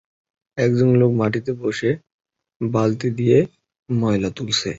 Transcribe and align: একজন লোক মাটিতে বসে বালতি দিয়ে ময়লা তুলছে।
একজন 0.57 0.89
লোক 0.95 1.11
মাটিতে 1.13 1.51
বসে 1.61 1.89
বালতি 2.61 3.09
দিয়ে 3.17 3.37
ময়লা 3.89 4.29
তুলছে। 4.37 4.69